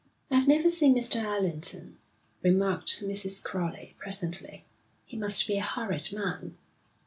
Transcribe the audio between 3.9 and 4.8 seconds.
presently.